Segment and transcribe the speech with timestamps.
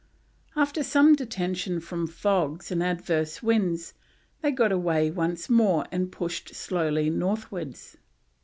[0.55, 3.93] After some detention from fogs and adverse winds
[4.41, 7.97] they got away once more and pushed slowly northwards.